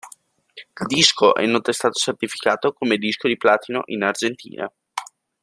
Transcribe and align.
Il 0.79 0.87
disco 0.87 1.35
è 1.35 1.43
inoltre 1.43 1.73
stato 1.73 1.93
certificato 1.99 2.73
come 2.73 2.97
disco 2.97 3.27
di 3.27 3.37
platino 3.37 3.83
in 3.85 4.01
Argentina. 4.01 4.67